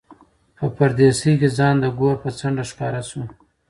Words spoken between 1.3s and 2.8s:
کې ځان د ګور په څنډه